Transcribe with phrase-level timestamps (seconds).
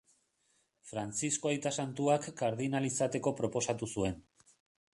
[0.91, 4.19] Frantzisko aita santuak kardinal izateko proposatu zuen.